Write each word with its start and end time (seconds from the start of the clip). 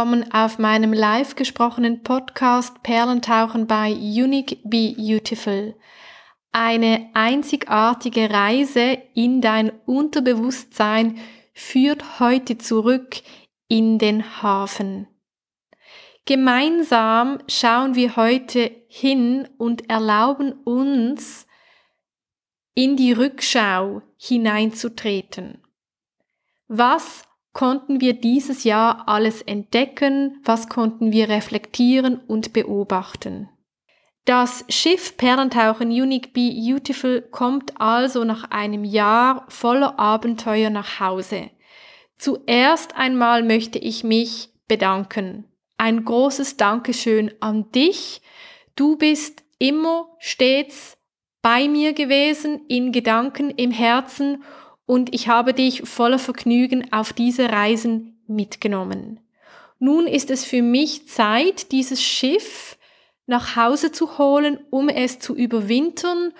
willkommen 0.00 0.32
auf 0.32 0.58
meinem 0.58 0.94
live 0.94 1.34
gesprochenen 1.34 2.02
Podcast 2.02 2.82
Perlentauchen 2.82 3.66
bei 3.66 3.92
Unique 3.92 4.58
Be 4.64 4.94
Beautiful. 4.96 5.74
Eine 6.52 7.10
einzigartige 7.12 8.30
Reise 8.30 8.96
in 9.12 9.42
dein 9.42 9.70
Unterbewusstsein 9.84 11.18
führt 11.52 12.18
heute 12.18 12.56
zurück 12.56 13.16
in 13.68 13.98
den 13.98 14.42
Hafen. 14.42 15.06
Gemeinsam 16.24 17.36
schauen 17.46 17.94
wir 17.94 18.16
heute 18.16 18.70
hin 18.88 19.50
und 19.58 19.90
erlauben 19.90 20.54
uns, 20.64 21.46
in 22.74 22.96
die 22.96 23.12
Rückschau 23.12 24.00
hineinzutreten. 24.16 25.62
Was 26.68 27.24
konnten 27.52 28.00
wir 28.00 28.14
dieses 28.14 28.64
Jahr 28.64 29.08
alles 29.08 29.42
entdecken, 29.42 30.40
was 30.44 30.68
konnten 30.68 31.12
wir 31.12 31.28
reflektieren 31.28 32.20
und 32.26 32.52
beobachten. 32.52 33.48
Das 34.24 34.64
Schiff 34.68 35.16
Perlentauchen 35.16 35.88
Unique 35.88 36.32
Be 36.32 36.52
Beautiful 36.54 37.22
kommt 37.22 37.80
also 37.80 38.24
nach 38.24 38.50
einem 38.50 38.84
Jahr 38.84 39.46
voller 39.48 39.98
Abenteuer 39.98 40.70
nach 40.70 41.00
Hause. 41.00 41.50
Zuerst 42.16 42.96
einmal 42.96 43.42
möchte 43.42 43.78
ich 43.78 44.04
mich 44.04 44.50
bedanken. 44.68 45.46
Ein 45.78 46.04
großes 46.04 46.58
Dankeschön 46.58 47.32
an 47.40 47.72
dich. 47.72 48.20
Du 48.76 48.96
bist 48.96 49.42
immer 49.58 50.06
stets 50.18 50.98
bei 51.42 51.66
mir 51.66 51.94
gewesen, 51.94 52.66
in 52.68 52.92
Gedanken, 52.92 53.50
im 53.50 53.70
Herzen 53.70 54.44
und 54.90 55.14
ich 55.14 55.28
habe 55.28 55.54
dich 55.54 55.88
voller 55.88 56.18
Vergnügen 56.18 56.92
auf 56.92 57.12
diese 57.12 57.48
Reisen 57.48 58.20
mitgenommen. 58.26 59.20
Nun 59.78 60.08
ist 60.08 60.32
es 60.32 60.44
für 60.44 60.62
mich 60.62 61.06
Zeit, 61.06 61.70
dieses 61.70 62.02
Schiff 62.02 62.76
nach 63.24 63.54
Hause 63.54 63.92
zu 63.92 64.18
holen, 64.18 64.58
um 64.70 64.88
es 64.88 65.20
zu 65.20 65.36
überwintern, 65.36 66.32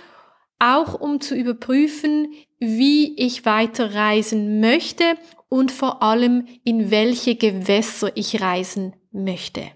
auch 0.59 1.01
um 1.01 1.21
zu 1.21 1.37
überprüfen, 1.37 2.35
wie 2.59 3.17
ich 3.25 3.45
weiter 3.45 3.95
reisen 3.95 4.59
möchte 4.59 5.05
und 5.49 5.71
vor 5.71 6.03
allem 6.03 6.49
in 6.65 6.91
welche 6.91 7.37
Gewässer 7.37 8.11
ich 8.17 8.41
reisen 8.41 8.97
möchte. 9.13 9.71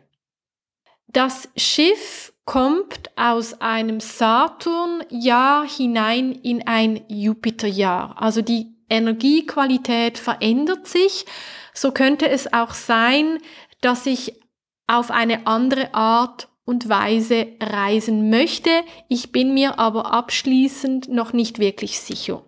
Das 1.07 1.49
Schiff 1.57 2.34
kommt 2.45 3.11
aus 3.17 3.61
einem 3.61 4.01
Saturn-Jahr 4.01 5.67
hinein 5.69 6.33
in 6.33 6.67
ein 6.67 7.01
Jupiter-Jahr. 7.09 8.21
Also 8.21 8.43
die 8.43 8.75
Energiequalität 8.91 10.19
verändert 10.19 10.87
sich. 10.87 11.25
So 11.73 11.93
könnte 11.93 12.29
es 12.29 12.53
auch 12.53 12.75
sein, 12.75 13.39
dass 13.81 14.07
ich 14.07 14.41
auf 14.87 15.11
eine 15.11 15.47
andere 15.47 15.95
Art 15.95 16.49
und 16.65 16.89
Weise 16.89 17.47
reisen 17.61 18.31
möchte. 18.31 18.71
Ich 19.09 19.33
bin 19.33 19.55
mir 19.55 19.79
aber 19.79 20.13
abschließend 20.13 21.09
noch 21.09 21.33
nicht 21.33 21.59
wirklich 21.59 22.01
sicher. 22.01 22.43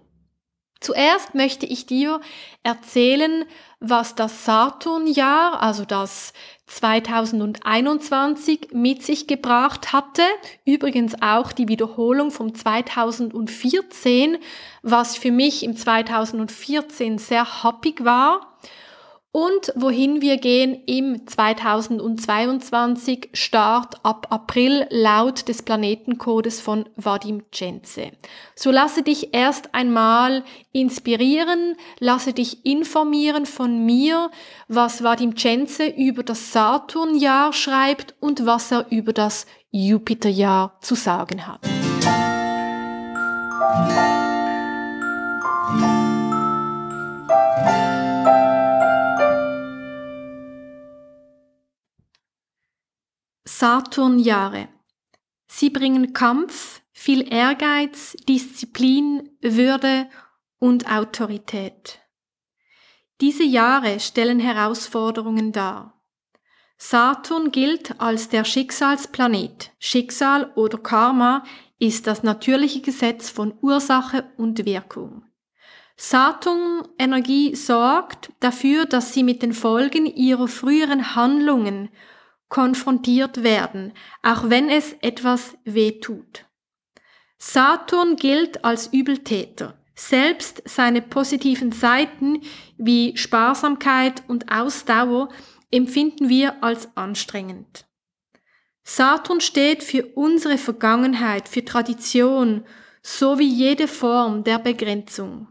Zuerst 0.80 1.34
möchte 1.34 1.66
ich 1.66 1.86
dir 1.86 2.20
erzählen, 2.62 3.44
was 3.80 4.14
das 4.14 4.44
Saturnjahr, 4.44 5.62
also 5.62 5.84
das 5.84 6.32
2021 6.66 8.69
mit 8.72 9.02
sich 9.02 9.27
gebracht 9.27 9.92
hatte. 9.92 10.22
Übrigens 10.64 11.20
auch 11.22 11.52
die 11.52 11.69
Wiederholung 11.69 12.30
vom 12.30 12.54
2014, 12.54 14.38
was 14.82 15.16
für 15.16 15.30
mich 15.30 15.62
im 15.62 15.77
2014 15.77 17.19
sehr 17.19 17.62
happig 17.62 18.04
war 18.04 18.55
und 19.36 19.70
wohin 19.74 20.22
wir 20.22 20.38
gehen 20.38 20.82
im 20.86 21.26
2022 21.26 23.28
Start 23.34 24.02
ab 24.02 24.28
April 24.30 24.86
laut 24.88 25.47
des 25.48 25.62
Planetencodes 25.62 26.62
von 26.62 26.88
Vadim 26.97 27.42
Cenze. 27.52 28.12
So 28.54 28.70
lasse 28.70 29.02
dich 29.02 29.34
erst 29.34 29.75
einmal 29.75 30.42
inspirieren, 30.72 31.76
lasse 31.98 32.32
dich 32.32 32.64
informieren 32.64 33.44
von 33.44 33.84
mir, 33.84 34.30
was 34.69 35.04
Vadim 35.04 35.36
Cenze 35.36 35.86
über 35.86 36.22
das 36.22 36.54
Saturnjahr 36.54 37.52
schreibt 37.52 38.14
und 38.20 38.46
was 38.46 38.72
er 38.72 38.86
über 38.88 39.12
das 39.12 39.44
Jupiterjahr 39.70 40.78
zu 40.80 40.94
sagen 40.94 41.46
hat. 41.46 41.60
Saturnjahre. 53.59 54.69
Sie 55.47 55.71
bringen 55.71 56.12
Kampf, 56.12 56.83
viel 56.93 57.33
Ehrgeiz, 57.33 58.15
Disziplin, 58.28 59.31
Würde 59.41 60.11
und 60.59 60.93
Autorität. 60.93 62.00
Diese 63.22 63.44
Jahre 63.44 63.99
stellen 63.99 64.41
Herausforderungen 64.41 65.53
dar. 65.53 66.03
Saturn 66.77 67.50
gilt 67.50 67.99
als 67.99 68.28
der 68.28 68.44
Schicksalsplanet. 68.44 69.73
Schicksal 69.78 70.53
oder 70.55 70.77
Karma 70.77 71.43
ist 71.78 72.06
das 72.06 72.23
natürliche 72.23 72.83
Gesetz 72.83 73.31
von 73.31 73.55
Ursache 73.62 74.31
und 74.37 74.67
Wirkung. 74.67 75.25
Saturn-Energie 75.97 77.55
sorgt 77.55 78.31
dafür, 78.41 78.84
dass 78.84 79.15
sie 79.15 79.23
mit 79.23 79.41
den 79.41 79.55
Folgen 79.55 80.05
ihrer 80.05 80.47
früheren 80.47 81.17
Handlungen 81.17 81.88
konfrontiert 82.48 83.42
werden, 83.42 83.92
auch 84.22 84.50
wenn 84.50 84.68
es 84.68 84.94
etwas 85.00 85.56
weh 85.64 86.00
tut. 86.00 86.44
Saturn 87.38 88.16
gilt 88.16 88.64
als 88.64 88.92
Übeltäter. 88.92 89.78
Selbst 89.94 90.62
seine 90.66 91.00
positiven 91.00 91.72
Seiten 91.72 92.42
wie 92.76 93.16
Sparsamkeit 93.16 94.22
und 94.28 94.52
Ausdauer 94.52 95.30
empfinden 95.70 96.28
wir 96.28 96.62
als 96.62 96.96
anstrengend. 96.96 97.86
Saturn 98.84 99.40
steht 99.40 99.82
für 99.82 100.06
unsere 100.14 100.58
Vergangenheit, 100.58 101.48
für 101.48 101.64
Tradition 101.64 102.64
sowie 103.02 103.48
jede 103.48 103.88
Form 103.88 104.44
der 104.44 104.58
Begrenzung. 104.58 105.48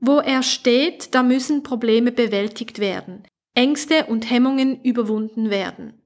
Wo 0.00 0.20
er 0.20 0.42
steht, 0.42 1.14
da 1.14 1.22
müssen 1.22 1.62
Probleme 1.62 2.12
bewältigt 2.12 2.78
werden, 2.78 3.24
Ängste 3.54 4.06
und 4.06 4.30
Hemmungen 4.30 4.82
überwunden 4.82 5.50
werden. 5.50 6.00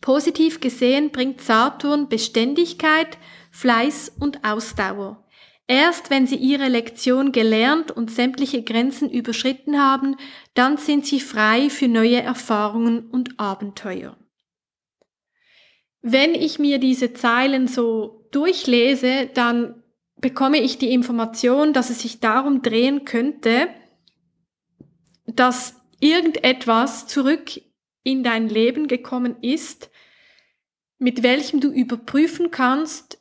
Positiv 0.00 0.60
gesehen 0.60 1.10
bringt 1.10 1.40
Saturn 1.40 2.08
Beständigkeit, 2.08 3.18
Fleiß 3.50 4.12
und 4.18 4.44
Ausdauer. 4.44 5.26
Erst 5.66 6.10
wenn 6.10 6.26
sie 6.26 6.36
ihre 6.36 6.68
Lektion 6.68 7.30
gelernt 7.30 7.92
und 7.92 8.10
sämtliche 8.10 8.62
Grenzen 8.62 9.08
überschritten 9.08 9.80
haben, 9.80 10.16
dann 10.54 10.78
sind 10.78 11.06
sie 11.06 11.20
frei 11.20 11.70
für 11.70 11.86
neue 11.86 12.20
Erfahrungen 12.20 13.08
und 13.08 13.38
Abenteuer. 13.38 14.16
Wenn 16.02 16.34
ich 16.34 16.58
mir 16.58 16.78
diese 16.78 17.12
Zeilen 17.12 17.68
so 17.68 18.26
durchlese, 18.32 19.30
dann 19.34 19.82
bekomme 20.16 20.58
ich 20.58 20.78
die 20.78 20.92
Information, 20.92 21.72
dass 21.72 21.90
es 21.90 22.00
sich 22.00 22.20
darum 22.20 22.62
drehen 22.62 23.04
könnte, 23.04 23.68
dass 25.26 25.76
irgendetwas 26.00 27.06
zurück 27.06 27.60
in 28.10 28.22
dein 28.22 28.48
Leben 28.48 28.88
gekommen 28.88 29.36
ist, 29.42 29.90
mit 30.98 31.22
welchem 31.22 31.60
du 31.60 31.68
überprüfen 31.68 32.50
kannst, 32.50 33.18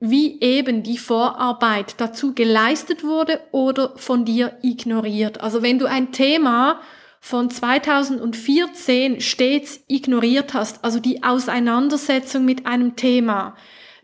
wie 0.00 0.40
eben 0.40 0.82
die 0.82 0.98
Vorarbeit 0.98 1.94
dazu 1.98 2.34
geleistet 2.34 3.04
wurde 3.04 3.40
oder 3.52 3.96
von 3.96 4.24
dir 4.24 4.58
ignoriert. 4.62 5.40
Also 5.40 5.62
wenn 5.62 5.78
du 5.78 5.86
ein 5.86 6.10
Thema 6.10 6.80
von 7.20 7.48
2014 7.50 9.20
stets 9.20 9.84
ignoriert 9.86 10.54
hast, 10.54 10.84
also 10.84 10.98
die 10.98 11.22
Auseinandersetzung 11.22 12.44
mit 12.44 12.66
einem 12.66 12.96
Thema, 12.96 13.54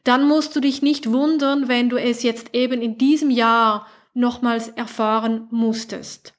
dann 0.04 0.28
musst 0.28 0.54
du 0.54 0.60
dich 0.60 0.82
nicht 0.82 1.10
wundern, 1.10 1.66
wenn 1.66 1.88
du 1.88 1.96
es 1.96 2.22
jetzt 2.22 2.54
eben 2.54 2.80
in 2.80 2.96
diesem 2.96 3.30
Jahr 3.30 3.88
nochmals 4.14 4.68
erfahren 4.68 5.48
musstest. 5.50 6.32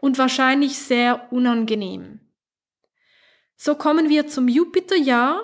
Und 0.00 0.16
wahrscheinlich 0.16 0.78
sehr 0.78 1.30
unangenehm. 1.30 2.23
So 3.64 3.74
kommen 3.76 4.10
wir 4.10 4.26
zum 4.26 4.46
Jupiterjahr. 4.46 5.42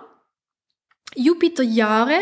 Jupiterjahre 1.14 2.20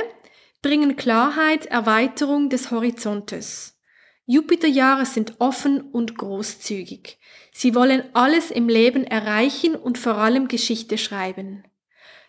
bringen 0.62 0.94
Klarheit, 0.94 1.66
Erweiterung 1.66 2.50
des 2.50 2.70
Horizontes. 2.70 3.80
Jupiterjahre 4.24 5.06
sind 5.06 5.40
offen 5.40 5.80
und 5.80 6.16
großzügig. 6.16 7.18
Sie 7.50 7.74
wollen 7.74 8.04
alles 8.12 8.52
im 8.52 8.68
Leben 8.68 9.02
erreichen 9.02 9.74
und 9.74 9.98
vor 9.98 10.18
allem 10.18 10.46
Geschichte 10.46 10.98
schreiben. 10.98 11.64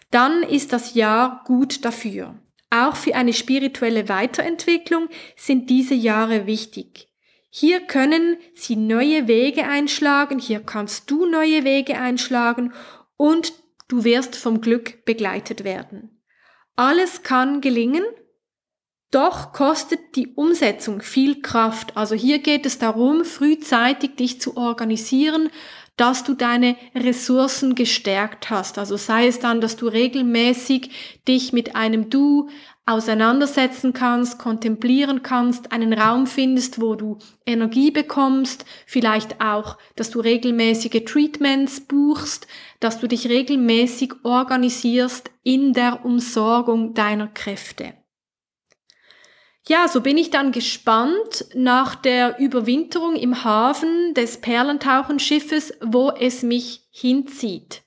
Dann 0.10 0.42
ist 0.42 0.74
das 0.74 0.96
Jahr 0.96 1.44
gut 1.46 1.86
dafür. 1.86 2.40
Auch 2.72 2.96
für 2.96 3.14
eine 3.14 3.34
spirituelle 3.34 4.10
Weiterentwicklung 4.10 5.10
sind 5.36 5.70
diese 5.70 5.94
Jahre 5.94 6.48
wichtig. 6.48 7.08
Hier 7.52 7.82
können 7.82 8.38
Sie 8.56 8.76
neue 8.76 9.28
Wege 9.28 9.66
einschlagen, 9.66 10.40
hier 10.40 10.60
kannst 10.60 11.12
du 11.12 11.28
neue 11.28 11.64
Wege 11.64 12.00
einschlagen 12.00 12.74
und 13.16 13.59
du 13.90 14.06
wirst 14.06 14.38
vom 14.38 14.62
Glück 14.62 15.04
begleitet 15.04 15.66
werden. 15.66 16.24
Alles 16.78 17.24
kann 17.24 17.60
gelingen, 17.60 18.06
doch 19.12 19.52
kostet 19.52 20.16
die 20.16 20.28
Umsetzung 20.36 21.02
viel 21.02 21.42
Kraft. 21.42 21.98
Also 21.98 22.16
hier 22.16 22.40
geht 22.40 22.66
es 22.66 22.78
darum, 22.78 23.26
frühzeitig 23.26 24.16
dich 24.16 24.40
zu 24.40 24.56
organisieren, 24.56 25.50
dass 25.98 26.24
du 26.24 26.34
deine 26.34 26.78
Ressourcen 26.96 27.76
gestärkt 27.76 28.50
hast. 28.50 28.78
Also 28.78 28.96
sei 28.96 29.28
es 29.28 29.40
dann, 29.40 29.60
dass 29.60 29.76
du 29.76 29.88
regelmäßig 29.88 31.20
dich 31.28 31.52
mit 31.52 31.76
einem 31.76 32.10
Du 32.10 32.50
auseinandersetzen 32.90 33.94
kannst, 33.94 34.40
kontemplieren 34.40 35.22
kannst, 35.22 35.72
einen 35.72 35.94
Raum 35.94 36.26
findest, 36.26 36.82
wo 36.82 36.96
du 36.96 37.20
Energie 37.46 37.92
bekommst, 37.92 38.66
vielleicht 38.86 39.40
auch, 39.42 39.78
dass 39.96 40.10
du 40.10 40.20
regelmäßige 40.20 41.06
Treatments 41.06 41.82
buchst, 41.82 42.48
dass 42.80 43.00
du 43.00 43.08
dich 43.08 43.30
regelmäßig 43.30 44.14
organisierst 44.24 45.30
in 45.44 45.74
der 45.74 46.04
Umsorgung 46.04 46.96
deiner 46.96 47.28
Kräfte. 47.28 47.94
Ja, 49.68 49.88
so 49.88 50.02
bin 50.02 50.18
ich 50.18 50.32
dann 50.32 50.52
gespannt 50.52 51.46
nach 51.54 51.94
der 51.94 52.40
Überwinterung 52.40 53.16
im 53.16 53.44
Hafen 53.44 54.16
des 54.16 54.42
Perlentauchenschiffes, 54.42 55.74
wo 55.82 56.10
es 56.10 56.42
mich 56.42 56.88
hinzieht. 56.90 57.84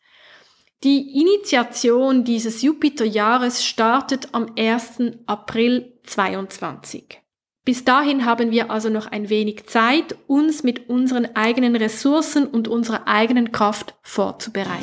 Die 0.85 1.21
Initiation 1.21 2.25
dieses 2.25 2.63
Jupiterjahres 2.63 3.65
startet 3.65 4.31
am 4.33 4.47
1. 4.59 5.13
April 5.27 5.93
22. 6.03 7.21
Bis 7.65 7.85
dahin 7.85 8.25
haben 8.25 8.51
wir 8.51 8.69
also 8.73 8.89
noch 8.89 9.07
ein 9.07 9.29
wenig 9.29 9.67
Zeit, 9.67 10.17
uns 10.27 10.65
mit 10.65 10.91
unseren 10.91 11.37
eigenen 11.37 11.77
Ressourcen 11.77 12.49
und 12.49 12.67
unserer 12.67 13.07
eigenen 13.07 13.53
Kraft 13.53 13.95
vorzubereiten. 14.03 14.83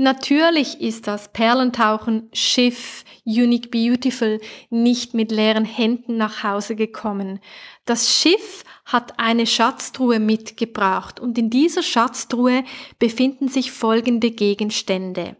Natürlich 0.00 0.80
ist 0.80 1.08
das 1.08 1.32
Perlentauchen 1.32 2.30
Schiff 2.32 3.04
Unique 3.24 3.72
Beautiful 3.72 4.40
nicht 4.70 5.12
mit 5.12 5.32
leeren 5.32 5.64
Händen 5.64 6.16
nach 6.16 6.44
Hause 6.44 6.76
gekommen. 6.76 7.40
Das 7.84 8.14
Schiff 8.14 8.62
hat 8.84 9.18
eine 9.18 9.44
Schatztruhe 9.44 10.20
mitgebracht 10.20 11.18
und 11.18 11.36
in 11.36 11.50
dieser 11.50 11.82
Schatztruhe 11.82 12.62
befinden 13.00 13.48
sich 13.48 13.72
folgende 13.72 14.30
Gegenstände. 14.30 15.36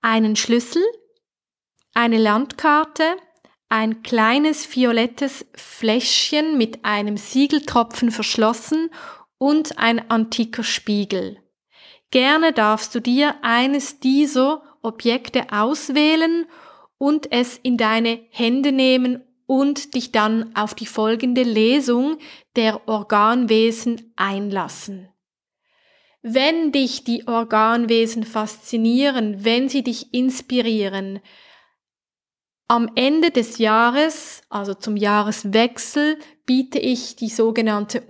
Einen 0.00 0.34
Schlüssel, 0.34 0.82
eine 1.94 2.18
Landkarte, 2.18 3.14
ein 3.68 4.02
kleines 4.02 4.74
violettes 4.74 5.46
Fläschchen 5.54 6.58
mit 6.58 6.84
einem 6.84 7.16
Siegeltropfen 7.16 8.10
verschlossen 8.10 8.90
und 9.38 9.78
ein 9.78 10.10
antiker 10.10 10.64
Spiegel. 10.64 11.41
Gerne 12.12 12.52
darfst 12.52 12.94
du 12.94 13.00
dir 13.00 13.36
eines 13.40 13.98
dieser 13.98 14.62
Objekte 14.82 15.46
auswählen 15.50 16.46
und 16.98 17.32
es 17.32 17.56
in 17.56 17.78
deine 17.78 18.20
Hände 18.30 18.70
nehmen 18.70 19.24
und 19.46 19.94
dich 19.94 20.12
dann 20.12 20.54
auf 20.54 20.74
die 20.74 20.86
folgende 20.86 21.42
Lesung 21.42 22.18
der 22.54 22.86
Organwesen 22.86 24.12
einlassen. 24.14 25.08
Wenn 26.20 26.70
dich 26.70 27.02
die 27.02 27.26
Organwesen 27.26 28.24
faszinieren, 28.24 29.44
wenn 29.44 29.70
sie 29.70 29.82
dich 29.82 30.12
inspirieren, 30.12 31.20
am 32.68 32.90
Ende 32.94 33.30
des 33.30 33.56
Jahres, 33.56 34.42
also 34.50 34.74
zum 34.74 34.96
Jahreswechsel, 34.96 36.18
biete 36.44 36.78
ich 36.78 37.16
die 37.16 37.30
sogenannte 37.30 38.04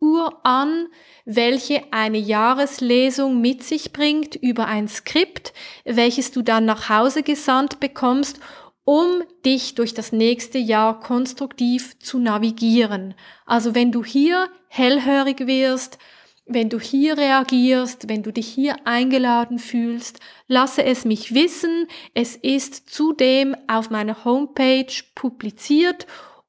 Organuhr 0.00 0.38
an, 0.44 0.88
welche 1.24 1.82
eine 1.92 2.18
Jahreslesung 2.18 3.40
mit 3.40 3.62
sich 3.62 3.92
bringt 3.92 4.36
über 4.36 4.66
ein 4.66 4.88
Skript, 4.88 5.52
welches 5.84 6.30
du 6.30 6.42
dann 6.42 6.64
nach 6.64 6.88
Hause 6.88 7.22
gesandt 7.22 7.80
bekommst, 7.80 8.40
um 8.84 9.22
dich 9.44 9.74
durch 9.74 9.92
das 9.92 10.12
nächste 10.12 10.58
Jahr 10.58 11.00
konstruktiv 11.00 11.98
zu 11.98 12.18
navigieren. 12.18 13.14
Also 13.44 13.74
wenn 13.74 13.92
du 13.92 14.02
hier 14.04 14.48
hellhörig 14.68 15.46
wirst, 15.46 15.98
wenn 16.46 16.70
du 16.70 16.80
hier 16.80 17.18
reagierst, 17.18 18.08
wenn 18.08 18.22
du 18.22 18.32
dich 18.32 18.48
hier 18.48 18.76
eingeladen 18.86 19.58
fühlst, 19.58 20.20
lasse 20.46 20.82
es 20.82 21.04
mich 21.04 21.34
wissen. 21.34 21.86
Es 22.14 22.36
ist 22.36 22.88
zudem 22.88 23.54
auf 23.66 23.90
meiner 23.90 24.24
Homepage 24.24 24.86
publiziert 25.14 26.06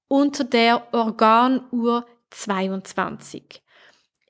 unter 0.07 0.45
der 0.45 0.93
Organuhr 0.93 2.05
22. 2.31 3.61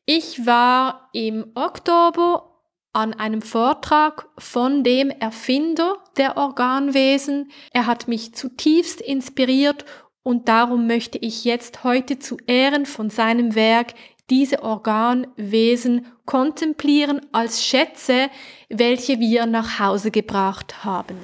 Ich 0.05 0.45
war 0.45 1.09
im 1.13 1.51
Oktober 1.55 2.49
an 2.93 3.13
einem 3.13 3.41
Vortrag 3.41 4.27
von 4.37 4.83
dem 4.83 5.11
Erfinder 5.11 5.97
der 6.17 6.37
Organwesen. 6.37 7.51
Er 7.71 7.85
hat 7.85 8.07
mich 8.07 8.33
zutiefst 8.33 9.01
inspiriert 9.01 9.85
und 10.23 10.47
darum 10.47 10.87
möchte 10.87 11.17
ich 11.17 11.45
jetzt 11.45 11.83
heute 11.83 12.19
zu 12.19 12.37
Ehren 12.47 12.85
von 12.85 13.09
seinem 13.09 13.55
Werk 13.55 13.93
diese 14.29 14.63
Organwesen 14.63 16.05
kontemplieren 16.25 17.21
als 17.31 17.65
Schätze, 17.65 18.29
welche 18.69 19.19
wir 19.19 19.45
nach 19.45 19.79
Hause 19.79 20.11
gebracht 20.11 20.83
haben. 20.83 21.17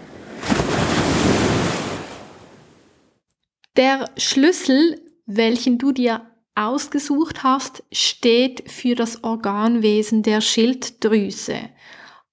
Der 3.77 4.09
Schlüssel, 4.17 5.01
welchen 5.25 5.77
du 5.77 5.91
dir 5.91 6.21
ausgesucht 6.55 7.43
hast, 7.43 7.83
steht 7.91 8.71
für 8.71 8.95
das 8.95 9.23
Organwesen 9.23 10.23
der 10.23 10.41
Schilddrüse, 10.41 11.69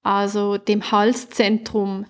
also 0.02 0.56
dem 0.56 0.90
Halszentrum, 0.92 2.06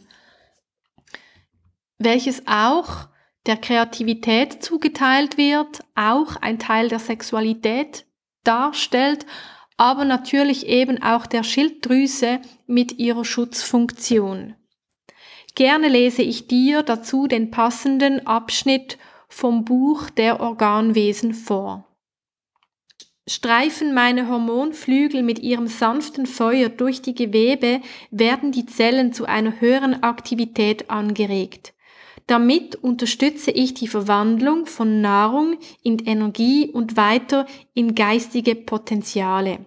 welches 1.98 2.46
auch 2.46 3.08
der 3.46 3.56
Kreativität 3.56 4.62
zugeteilt 4.62 5.36
wird, 5.38 5.80
auch 5.94 6.36
ein 6.36 6.58
Teil 6.58 6.88
der 6.88 6.98
Sexualität 6.98 8.06
darstellt, 8.44 9.26
aber 9.76 10.04
natürlich 10.04 10.66
eben 10.66 11.02
auch 11.02 11.26
der 11.26 11.42
Schilddrüse 11.42 12.40
mit 12.66 12.98
ihrer 12.98 13.24
Schutzfunktion. 13.24 14.54
Gerne 15.54 15.88
lese 15.88 16.22
ich 16.22 16.46
dir 16.46 16.82
dazu 16.82 17.26
den 17.26 17.50
passenden 17.50 18.26
Abschnitt 18.26 18.98
vom 19.28 19.64
Buch 19.64 20.08
der 20.10 20.40
Organwesen 20.40 21.34
vor. 21.34 21.92
Streifen 23.29 23.94
meine 23.94 24.29
Hormonflügel 24.29 25.22
mit 25.22 25.38
ihrem 25.38 25.69
sanften 25.69 26.26
Feuer 26.26 26.69
durch 26.69 27.02
die 27.02 27.14
Gewebe, 27.14 27.81
werden 28.10 28.50
die 28.50 28.67
Zellen 28.67 29.12
zu 29.12 29.26
einer 29.26 29.60
höheren 29.60 30.02
Aktivität 30.02 30.91
angeregt. 30.91 31.72
Damit 32.26 32.76
unterstütze 32.76 33.52
ich 33.52 33.74
die 33.74 33.88
Verwandlung 33.88 34.67
von 34.67 35.00
Nahrung 35.00 35.56
in 35.82 35.98
Energie 36.00 36.70
und 36.70 36.96
weiter 36.96 37.46
in 37.74 37.94
geistige 37.94 38.55
Potenziale. 38.55 39.67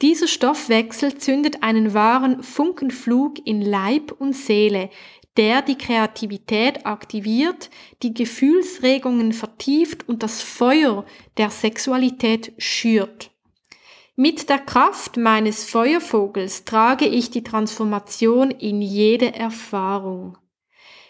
Dieser 0.00 0.26
Stoffwechsel 0.26 1.18
zündet 1.18 1.62
einen 1.62 1.94
wahren 1.94 2.42
Funkenflug 2.42 3.44
in 3.46 3.62
Leib 3.62 4.12
und 4.18 4.34
Seele, 4.34 4.90
der 5.36 5.62
die 5.62 5.78
Kreativität 5.78 6.84
aktiviert, 6.84 7.70
die 8.02 8.12
Gefühlsregungen 8.12 9.32
vertieft 9.32 10.08
und 10.08 10.22
das 10.22 10.42
Feuer 10.42 11.04
der 11.36 11.50
Sexualität 11.50 12.52
schürt. 12.58 13.30
Mit 14.14 14.50
der 14.50 14.58
Kraft 14.58 15.16
meines 15.16 15.64
Feuervogels 15.64 16.66
trage 16.66 17.06
ich 17.06 17.30
die 17.30 17.42
Transformation 17.42 18.50
in 18.50 18.82
jede 18.82 19.34
Erfahrung. 19.34 20.36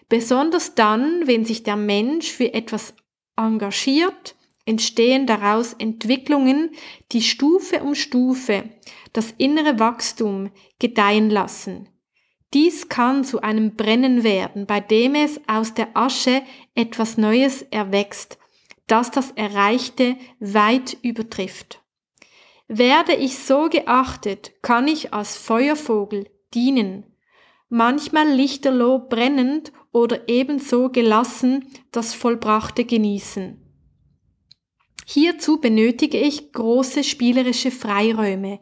Besonders 0.08 0.76
dann, 0.76 1.26
wenn 1.26 1.44
sich 1.44 1.64
der 1.64 1.76
Mensch 1.76 2.30
für 2.30 2.54
etwas 2.54 2.94
engagiert, 3.36 4.36
entstehen 4.66 5.26
daraus 5.26 5.72
Entwicklungen, 5.72 6.70
die 7.10 7.22
Stufe 7.22 7.82
um 7.82 7.96
Stufe 7.96 8.64
das 9.12 9.34
innere 9.36 9.78
Wachstum 9.78 10.50
gedeihen 10.78 11.28
lassen. 11.28 11.88
Dies 12.54 12.88
kann 12.88 13.24
zu 13.24 13.40
einem 13.40 13.76
Brennen 13.76 14.24
werden, 14.24 14.66
bei 14.66 14.80
dem 14.80 15.14
es 15.14 15.40
aus 15.46 15.72
der 15.74 15.96
Asche 15.96 16.42
etwas 16.74 17.16
Neues 17.16 17.62
erwächst, 17.70 18.38
das 18.86 19.10
das 19.10 19.30
Erreichte 19.32 20.16
weit 20.38 20.98
übertrifft. 21.02 21.80
Werde 22.68 23.14
ich 23.14 23.38
so 23.38 23.68
geachtet, 23.68 24.52
kann 24.62 24.86
ich 24.86 25.14
als 25.14 25.36
Feuervogel 25.36 26.28
dienen, 26.52 27.04
manchmal 27.68 28.28
lichterloh 28.28 28.98
brennend 28.98 29.72
oder 29.92 30.28
ebenso 30.28 30.90
gelassen 30.90 31.66
das 31.90 32.14
Vollbrachte 32.14 32.84
genießen. 32.84 33.58
Hierzu 35.06 35.60
benötige 35.60 36.18
ich 36.18 36.52
große 36.52 37.02
spielerische 37.04 37.70
Freiräume 37.70 38.60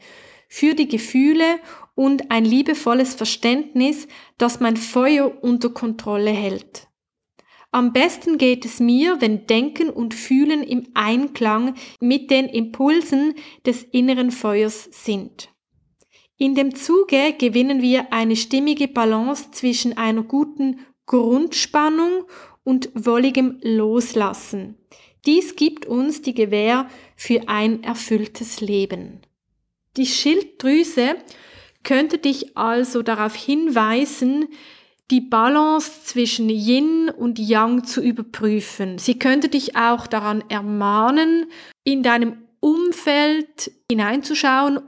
für 0.48 0.74
die 0.74 0.88
Gefühle 0.88 1.60
und 2.00 2.30
ein 2.30 2.46
liebevolles 2.46 3.12
Verständnis, 3.12 4.08
das 4.38 4.58
mein 4.58 4.78
Feuer 4.78 5.44
unter 5.44 5.68
Kontrolle 5.68 6.30
hält. 6.30 6.88
Am 7.72 7.92
besten 7.92 8.38
geht 8.38 8.64
es 8.64 8.80
mir, 8.80 9.20
wenn 9.20 9.46
Denken 9.46 9.90
und 9.90 10.14
Fühlen 10.14 10.62
im 10.62 10.88
Einklang 10.94 11.74
mit 12.00 12.30
den 12.30 12.46
Impulsen 12.46 13.34
des 13.66 13.82
inneren 13.82 14.30
Feuers 14.30 14.88
sind. 14.90 15.50
In 16.38 16.54
dem 16.54 16.74
Zuge 16.74 17.34
gewinnen 17.36 17.82
wir 17.82 18.14
eine 18.14 18.36
stimmige 18.36 18.88
Balance 18.88 19.50
zwischen 19.50 19.98
einer 19.98 20.22
guten 20.22 20.80
Grundspannung 21.04 22.24
und 22.64 22.88
wolligem 22.94 23.58
Loslassen. 23.60 24.78
Dies 25.26 25.54
gibt 25.54 25.84
uns 25.84 26.22
die 26.22 26.32
Gewähr 26.32 26.88
für 27.14 27.46
ein 27.46 27.82
erfülltes 27.82 28.62
Leben. 28.62 29.20
Die 29.98 30.06
Schilddrüse 30.06 31.16
könnte 31.84 32.18
dich 32.18 32.56
also 32.56 33.02
darauf 33.02 33.34
hinweisen, 33.34 34.48
die 35.10 35.20
Balance 35.20 36.04
zwischen 36.04 36.48
Yin 36.48 37.10
und 37.10 37.38
Yang 37.38 37.84
zu 37.84 38.00
überprüfen. 38.00 38.98
Sie 38.98 39.18
könnte 39.18 39.48
dich 39.48 39.76
auch 39.76 40.06
daran 40.06 40.44
ermahnen, 40.48 41.46
in 41.84 42.02
deinem 42.02 42.38
Umfeld 42.60 43.72
hineinzuschauen, 43.90 44.80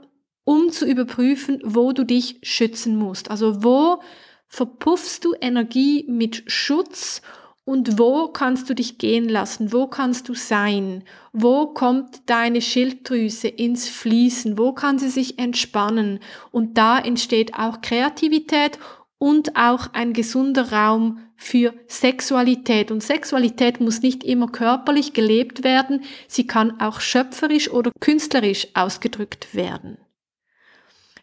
um 0.45 0.71
zu 0.71 0.85
überprüfen, 0.85 1.59
wo 1.63 1.91
du 1.91 2.05
dich 2.05 2.39
schützen 2.43 2.95
musst. 2.95 3.29
Also 3.31 3.63
wo 3.63 4.01
verpuffst 4.47 5.25
du 5.25 5.33
Energie 5.39 6.05
mit 6.07 6.43
Schutz 6.47 7.21
und 7.65 7.97
wo 7.97 8.27
kannst 8.27 8.69
du 8.69 8.75
dich 8.75 8.97
gehen 8.97 9.29
lassen? 9.29 9.71
Wo 9.71 9.87
kannst 9.87 10.27
du 10.27 10.33
sein? 10.33 11.03
Wo 11.31 11.67
kommt 11.67 12.21
deine 12.25 12.61
Schilddrüse 12.61 13.47
ins 13.47 13.87
Fließen? 13.87 14.57
Wo 14.57 14.73
kann 14.73 14.99
sie 14.99 15.09
sich 15.09 15.39
entspannen? 15.39 16.19
Und 16.51 16.77
da 16.77 16.99
entsteht 16.99 17.53
auch 17.53 17.81
Kreativität 17.81 18.79
und 19.17 19.55
auch 19.55 19.93
ein 19.93 20.11
gesunder 20.11 20.73
Raum 20.73 21.19
für 21.37 21.73
Sexualität. 21.87 22.91
Und 22.91 23.01
Sexualität 23.01 23.79
muss 23.79 24.01
nicht 24.01 24.25
immer 24.25 24.47
körperlich 24.47 25.13
gelebt 25.13 25.63
werden, 25.63 26.03
sie 26.27 26.45
kann 26.45 26.81
auch 26.81 26.99
schöpferisch 26.99 27.71
oder 27.71 27.91
künstlerisch 28.01 28.67
ausgedrückt 28.73 29.55
werden. 29.55 29.97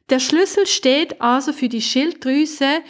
Der 0.09 0.19
Schlüssel 0.19 0.67
steht 0.67 1.21
also 1.21 1.53
für 1.53 1.69
die 1.69 1.83
Schilddrüse, 1.83 2.81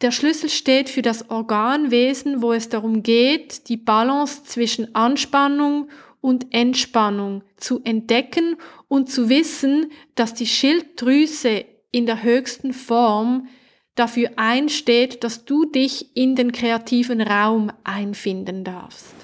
der 0.00 0.12
Schlüssel 0.12 0.48
steht 0.48 0.88
für 0.88 1.02
das 1.02 1.28
Organwesen, 1.30 2.40
wo 2.40 2.52
es 2.52 2.68
darum 2.68 3.02
geht, 3.02 3.68
die 3.68 3.76
Balance 3.76 4.44
zwischen 4.44 4.94
Anspannung 4.94 5.90
und 6.20 6.54
Entspannung 6.54 7.42
zu 7.56 7.82
entdecken 7.84 8.56
und 8.88 9.10
zu 9.10 9.28
wissen, 9.28 9.92
dass 10.14 10.32
die 10.34 10.46
Schilddrüse 10.46 11.64
in 11.92 12.06
der 12.06 12.22
höchsten 12.22 12.72
Form 12.72 13.48
dafür 13.94 14.30
einsteht, 14.36 15.22
dass 15.24 15.44
du 15.44 15.66
dich 15.66 16.16
in 16.16 16.34
den 16.34 16.52
kreativen 16.52 17.20
Raum 17.20 17.70
einfinden 17.84 18.64
darfst. 18.64 19.14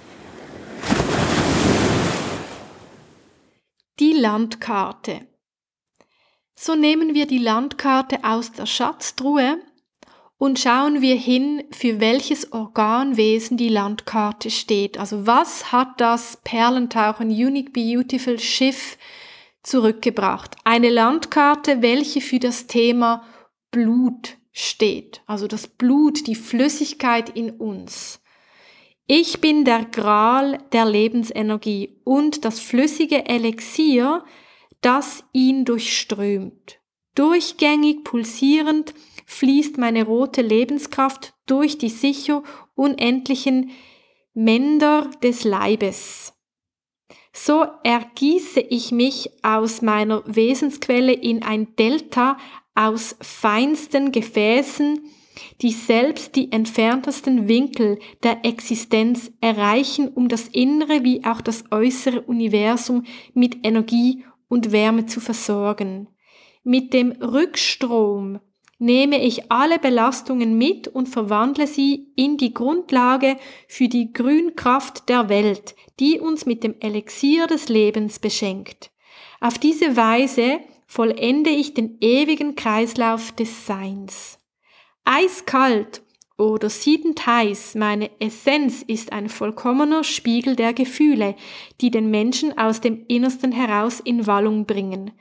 Die 3.98 4.12
Landkarte. 4.12 5.26
So 6.54 6.74
nehmen 6.74 7.14
wir 7.14 7.26
die 7.26 7.38
Landkarte 7.38 8.24
aus 8.24 8.52
der 8.52 8.66
Schatztruhe 8.66 9.58
und 10.38 10.58
schauen 10.58 11.00
wir 11.00 11.16
hin, 11.16 11.64
für 11.70 12.00
welches 12.00 12.52
Organwesen 12.52 13.56
die 13.56 13.68
Landkarte 13.68 14.50
steht. 14.50 14.98
Also 14.98 15.26
was 15.26 15.72
hat 15.72 16.00
das 16.00 16.38
Perlentauchen 16.44 17.28
Unique 17.28 17.72
Beautiful 17.72 18.38
Schiff 18.38 18.98
zurückgebracht? 19.62 20.56
Eine 20.64 20.90
Landkarte, 20.90 21.80
welche 21.80 22.20
für 22.20 22.38
das 22.38 22.66
Thema 22.66 23.24
Blut 23.70 24.36
steht. 24.52 25.22
Also 25.26 25.46
das 25.46 25.66
Blut, 25.66 26.26
die 26.26 26.34
Flüssigkeit 26.34 27.30
in 27.30 27.50
uns. 27.50 28.20
Ich 29.06 29.40
bin 29.40 29.64
der 29.64 29.84
Gral 29.84 30.58
der 30.72 30.84
Lebensenergie 30.84 32.00
und 32.04 32.44
das 32.44 32.58
flüssige 32.58 33.26
Elixier, 33.26 34.24
das 34.80 35.24
ihn 35.32 35.64
durchströmt. 35.64 36.80
Durchgängig 37.14 38.04
pulsierend 38.04 38.94
fließt 39.26 39.76
meine 39.76 40.04
rote 40.04 40.42
Lebenskraft 40.42 41.34
durch 41.46 41.78
die 41.78 41.90
sicher 41.90 42.42
unendlichen 42.74 43.70
Mänder 44.32 45.10
des 45.22 45.44
Leibes. 45.44 46.32
So 47.32 47.66
ergieße 47.84 48.60
ich 48.60 48.92
mich 48.92 49.30
aus 49.42 49.82
meiner 49.82 50.22
Wesensquelle 50.26 51.12
in 51.12 51.42
ein 51.42 51.76
Delta 51.76 52.38
aus 52.74 53.16
feinsten 53.20 54.10
Gefäßen, 54.10 55.00
die 55.60 55.72
selbst 55.72 56.34
die 56.36 56.50
entferntesten 56.50 57.46
Winkel 57.46 57.98
der 58.22 58.44
Existenz 58.44 59.30
erreichen, 59.40 60.08
um 60.08 60.28
das 60.28 60.48
innere 60.48 61.04
wie 61.04 61.24
auch 61.24 61.42
das 61.42 61.64
äußere 61.70 62.22
Universum 62.22 63.04
mit 63.34 63.66
Energie 63.66 64.24
und 64.48 64.72
Wärme 64.72 65.06
zu 65.06 65.20
versorgen. 65.20 66.08
Mit 66.64 66.94
dem 66.94 67.12
Rückstrom 67.12 68.40
nehme 68.78 69.22
ich 69.22 69.50
alle 69.50 69.78
Belastungen 69.78 70.58
mit 70.58 70.88
und 70.88 71.08
verwandle 71.08 71.66
sie 71.66 72.08
in 72.14 72.36
die 72.36 72.52
Grundlage 72.52 73.36
für 73.68 73.88
die 73.88 74.12
Grünkraft 74.12 75.08
der 75.08 75.28
Welt, 75.28 75.74
die 75.98 76.20
uns 76.20 76.46
mit 76.46 76.62
dem 76.62 76.74
Elixier 76.80 77.46
des 77.46 77.68
Lebens 77.68 78.18
beschenkt. 78.18 78.90
Auf 79.40 79.58
diese 79.58 79.96
Weise 79.96 80.60
vollende 80.86 81.50
ich 81.50 81.74
den 81.74 81.98
ewigen 82.00 82.54
Kreislauf 82.54 83.32
des 83.32 83.66
Seins. 83.66 84.38
Eiskalt 85.04 86.02
oder 86.38 86.68
siedend 86.68 87.26
heiß, 87.26 87.76
meine 87.76 88.10
Essenz 88.20 88.82
ist 88.82 89.12
ein 89.12 89.28
vollkommener 89.28 90.04
Spiegel 90.04 90.54
der 90.54 90.74
Gefühle, 90.74 91.34
die 91.80 91.90
den 91.90 92.10
Menschen 92.10 92.58
aus 92.58 92.80
dem 92.80 93.04
Innersten 93.08 93.52
heraus 93.52 94.00
in 94.00 94.26
Wallung 94.26 94.66
bringen. 94.66 95.12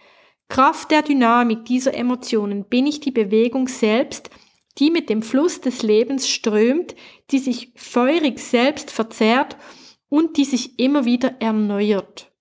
Kraft 0.48 0.92
der 0.92 1.02
Dynamik 1.02 1.66
dieser 1.66 1.94
Emotionen 1.94 2.66
bin 2.66 2.86
ich 2.88 3.00
die 3.00 3.12
Bewegung 3.12 3.68
selbst, 3.68 4.30
die 4.78 4.92
mit 4.92 5.10
dem 5.10 5.22
Fluss 5.22 5.62
des 5.62 5.84
Lebens 5.84 6.30
strömt, 6.30 6.96
die 7.32 7.40
sich 7.40 7.72
feurig 7.76 8.40
selbst 8.40 8.92
verzehrt 8.92 9.58
und 10.10 10.38
die 10.38 10.46
sich 10.46 10.80
immer 10.80 11.06
wieder 11.06 11.36
erneuert. 11.40 12.32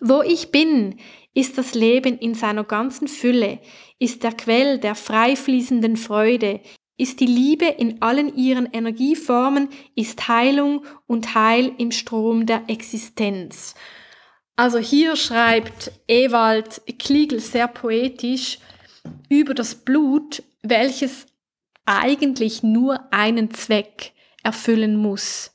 Wo 0.00 0.22
ich 0.22 0.50
bin, 0.50 0.98
ist 1.34 1.58
das 1.58 1.74
Leben 1.74 2.18
in 2.18 2.34
seiner 2.34 2.64
ganzen 2.64 3.08
Fülle, 3.08 3.60
ist 3.98 4.22
der 4.22 4.32
Quell 4.32 4.78
der 4.78 4.94
frei 4.94 5.36
fließenden 5.36 5.96
Freude, 5.96 6.60
ist 6.96 7.20
die 7.20 7.26
Liebe 7.26 7.66
in 7.66 8.00
allen 8.00 8.34
ihren 8.36 8.66
Energieformen, 8.72 9.68
ist 9.94 10.28
Heilung 10.28 10.84
und 11.06 11.34
Heil 11.34 11.72
im 11.76 11.90
Strom 11.90 12.46
der 12.46 12.64
Existenz. 12.68 13.74
Also 14.56 14.78
hier 14.78 15.16
schreibt 15.16 15.92
Ewald 16.08 16.80
Kliegel 16.98 17.40
sehr 17.40 17.68
poetisch 17.68 18.58
über 19.28 19.52
das 19.52 19.74
Blut, 19.74 20.42
welches 20.62 21.26
eigentlich 21.84 22.62
nur 22.62 23.12
einen 23.12 23.52
Zweck 23.52 24.12
erfüllen 24.42 24.96
muss. 24.96 25.52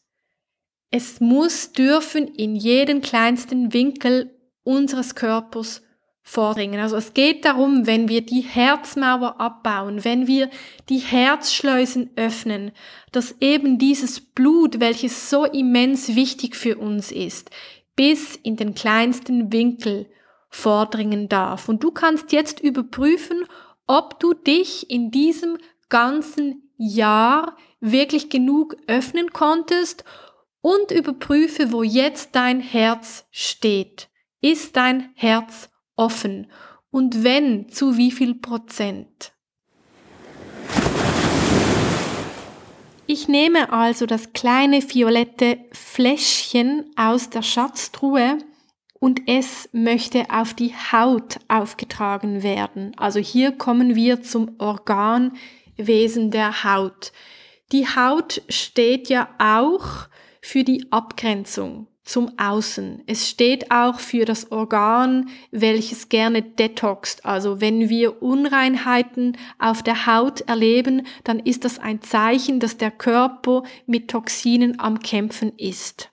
Es 0.92 1.20
muss 1.20 1.72
dürfen 1.72 2.28
in 2.28 2.56
jeden 2.56 3.02
kleinsten 3.02 3.74
Winkel 3.74 4.30
unseres 4.64 5.16
Körpers 5.16 5.82
vordringen. 6.22 6.80
Also 6.80 6.98
es 6.98 7.14
geht 7.14 7.46
darum, 7.46 7.88
wenn 7.88 8.08
wir 8.08 8.22
die 8.22 8.42
Herzmauer 8.42 9.42
abbauen, 9.42 10.04
wenn 10.06 10.28
wir 10.28 10.50
die 10.90 11.00
Herzschleusen 11.00 12.12
öffnen, 12.16 12.72
dass 13.12 13.36
eben 13.40 13.80
dieses 13.80 14.20
Blut, 14.20 14.80
welches 14.80 15.30
so 15.30 15.46
immens 15.46 16.16
wichtig 16.16 16.56
für 16.56 16.78
uns 16.78 17.12
ist, 17.12 17.50
bis 17.96 18.36
in 18.36 18.56
den 18.56 18.74
kleinsten 18.74 19.52
Winkel 19.52 20.08
vordringen 20.50 21.30
darf. 21.30 21.70
Und 21.70 21.84
du 21.84 21.92
kannst 21.92 22.32
jetzt 22.32 22.60
überprüfen, 22.60 23.46
ob 23.88 24.20
du 24.20 24.34
dich 24.34 24.90
in 24.90 25.12
diesem 25.12 25.58
ganzen 25.90 26.72
Jahr 26.78 27.58
wirklich 27.80 28.30
genug 28.30 28.76
öffnen 28.88 29.34
konntest 29.34 30.04
und 30.62 30.92
überprüfe, 30.92 31.72
wo 31.72 31.84
jetzt 31.84 32.36
dein 32.36 32.60
Herz 32.60 33.26
steht. 33.32 34.10
Ist 34.42 34.76
dein 34.76 35.12
Herz 35.16 35.70
offen? 35.96 36.52
Und 36.90 37.24
wenn, 37.24 37.70
zu 37.70 37.98
wie 37.98 38.12
viel 38.12 38.36
Prozent? 38.36 39.31
Ich 43.14 43.28
nehme 43.28 43.74
also 43.74 44.06
das 44.06 44.32
kleine 44.32 44.82
violette 44.82 45.58
Fläschchen 45.74 46.90
aus 46.96 47.30
der 47.30 47.42
Schatztruhe 47.42 48.38
und 49.02 49.24
es 49.28 49.68
möchte 49.74 50.28
auf 50.30 50.54
die 50.54 50.74
Haut 50.94 51.38
aufgetragen 51.50 52.42
werden. 52.42 52.94
Also 52.96 53.20
hier 53.20 53.52
kommen 53.52 53.96
wir 53.96 54.22
zum 54.22 54.56
Organwesen 54.60 56.32
der 56.32 56.64
Haut. 56.64 57.12
Die 57.74 57.86
Haut 57.86 58.44
steht 58.48 59.10
ja 59.10 59.28
auch 59.40 60.08
für 60.42 60.64
die 60.64 60.90
Abgrenzung. 60.90 61.88
Zum 62.04 62.38
Außen. 62.38 63.04
Es 63.06 63.30
steht 63.30 63.72
auch 63.72 64.00
für 64.00 64.26
das 64.26 64.52
Organ, 64.52 65.30
welches 65.52 66.10
gerne 66.10 66.42
detoxt. 66.42 67.26
Also 67.26 67.62
wenn 67.62 67.90
wir 67.90 68.22
Unreinheiten 68.22 69.38
auf 69.60 69.84
der 69.84 70.08
Haut 70.08 70.42
erleben, 70.42 71.06
dann 71.24 71.40
ist 71.40 71.64
das 71.64 71.80
ein 71.80 72.02
Zeichen, 72.02 72.60
dass 72.60 72.78
der 72.78 72.92
Körper 72.92 73.64
mit 73.86 74.10
Toxinen 74.10 74.80
am 74.80 75.00
Kämpfen 75.00 75.54
ist. 75.58 76.10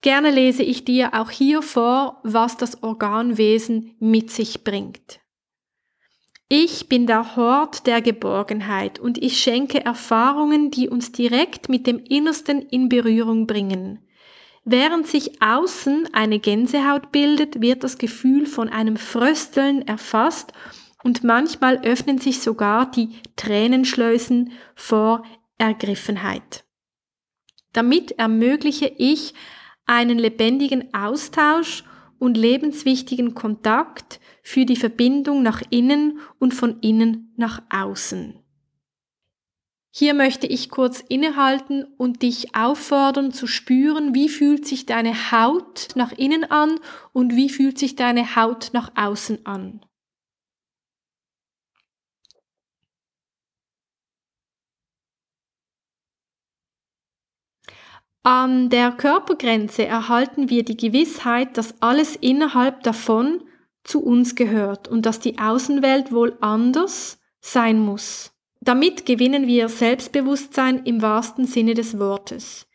Gerne 0.00 0.30
lese 0.30 0.62
ich 0.62 0.84
dir 0.84 1.14
auch 1.14 1.30
hier 1.30 1.60
vor, 1.60 2.20
was 2.22 2.56
das 2.56 2.82
Organwesen 2.84 3.96
mit 3.98 4.30
sich 4.30 4.62
bringt. 4.62 5.20
Ich 6.48 6.88
bin 6.88 7.06
der 7.06 7.36
Hort 7.36 7.86
der 7.86 8.00
Geborgenheit 8.00 8.98
und 8.98 9.18
ich 9.18 9.38
schenke 9.38 9.84
Erfahrungen, 9.84 10.70
die 10.70 10.88
uns 10.88 11.12
direkt 11.12 11.68
mit 11.68 11.86
dem 11.86 11.98
Innersten 11.98 12.62
in 12.62 12.88
Berührung 12.88 13.46
bringen. 13.46 13.98
Während 14.70 15.06
sich 15.06 15.40
außen 15.40 16.10
eine 16.12 16.40
Gänsehaut 16.40 17.10
bildet, 17.10 17.62
wird 17.62 17.84
das 17.84 17.96
Gefühl 17.96 18.44
von 18.44 18.68
einem 18.68 18.98
Frösteln 18.98 19.80
erfasst 19.88 20.52
und 21.02 21.24
manchmal 21.24 21.78
öffnen 21.86 22.18
sich 22.18 22.42
sogar 22.42 22.90
die 22.90 23.08
Tränenschleusen 23.36 24.52
vor 24.74 25.22
Ergriffenheit. 25.56 26.66
Damit 27.72 28.12
ermögliche 28.18 28.92
ich 28.98 29.32
einen 29.86 30.18
lebendigen 30.18 30.92
Austausch 30.92 31.84
und 32.18 32.36
lebenswichtigen 32.36 33.32
Kontakt 33.32 34.20
für 34.42 34.66
die 34.66 34.76
Verbindung 34.76 35.42
nach 35.42 35.62
innen 35.70 36.18
und 36.38 36.52
von 36.52 36.78
innen 36.80 37.32
nach 37.38 37.62
außen. 37.70 38.38
Hier 39.90 40.14
möchte 40.14 40.46
ich 40.46 40.68
kurz 40.68 41.00
innehalten 41.00 41.84
und 41.96 42.22
dich 42.22 42.54
auffordern 42.54 43.32
zu 43.32 43.46
spüren, 43.46 44.14
wie 44.14 44.28
fühlt 44.28 44.66
sich 44.66 44.86
deine 44.86 45.32
Haut 45.32 45.88
nach 45.94 46.12
innen 46.12 46.44
an 46.50 46.78
und 47.12 47.34
wie 47.34 47.48
fühlt 47.48 47.78
sich 47.78 47.96
deine 47.96 48.36
Haut 48.36 48.70
nach 48.72 48.92
außen 48.96 49.46
an. 49.46 49.80
An 58.22 58.68
der 58.68 58.92
Körpergrenze 58.92 59.86
erhalten 59.86 60.50
wir 60.50 60.62
die 60.62 60.76
Gewissheit, 60.76 61.56
dass 61.56 61.80
alles 61.80 62.14
innerhalb 62.14 62.82
davon 62.82 63.42
zu 63.84 64.02
uns 64.02 64.34
gehört 64.34 64.86
und 64.86 65.06
dass 65.06 65.18
die 65.18 65.38
Außenwelt 65.38 66.12
wohl 66.12 66.36
anders 66.42 67.18
sein 67.40 67.80
muss. 67.80 68.37
Damit 68.60 69.06
gewinnen 69.06 69.46
wir 69.46 69.68
Selbstbewusstsein 69.68 70.84
im 70.84 71.00
wahrsten 71.00 71.46
Sinne 71.46 71.74
des 71.74 71.98
Wortes. 71.98 72.66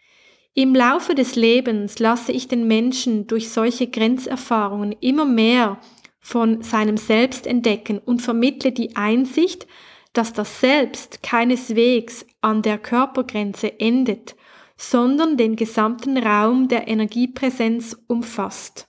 Im 0.56 0.76
Laufe 0.76 1.16
des 1.16 1.36
Lebens 1.36 2.00
lasse 2.00 2.32
ich 2.32 2.48
den 2.48 2.68
Menschen 2.68 3.28
durch 3.28 3.50
solche 3.50 3.88
Grenzerfahrungen 3.88 4.96
immer 5.02 5.26
mehr 5.26 5.80
von 6.20 6.62
seinem 6.62 6.98
Selbst 6.98 7.48
entdecken 7.48 8.00
und 8.00 8.22
vermittle 8.22 8.72
die 8.72 8.96
Einsicht, 8.96 9.68
dass 10.14 10.32
das 10.32 10.62
Selbst 10.62 11.24
keineswegs 11.24 12.26
an 12.40 12.62
der 12.62 12.78
Körpergrenze 12.78 13.80
endet, 13.80 14.36
sondern 14.78 15.38
den 15.38 15.56
gesamten 15.56 16.18
Raum 16.18 16.68
der 16.68 16.88
Energiepräsenz 16.88 17.98
umfasst. 18.08 18.88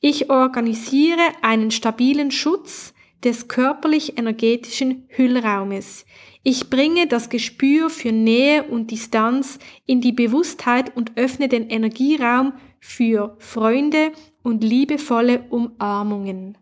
Ich 0.00 0.30
organisiere 0.30 1.32
einen 1.42 1.70
stabilen 1.70 2.30
Schutz 2.30 2.94
des 3.24 3.48
körperlich-energetischen 3.48 5.04
Hüllraumes. 5.08 6.06
Ich 6.42 6.70
bringe 6.70 7.06
das 7.06 7.30
Gespür 7.30 7.90
für 7.90 8.12
Nähe 8.12 8.64
und 8.64 8.90
Distanz 8.90 9.58
in 9.86 10.00
die 10.00 10.12
Bewusstheit 10.12 10.96
und 10.96 11.16
öffne 11.16 11.48
den 11.48 11.68
Energieraum 11.68 12.52
für 12.80 13.36
Freunde 13.38 14.12
und 14.42 14.62
liebevolle 14.62 15.44
Umarmungen. 15.50 16.56